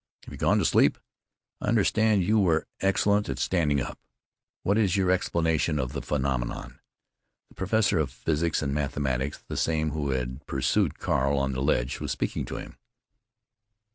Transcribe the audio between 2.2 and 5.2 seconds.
you were excellent at standing up! What is your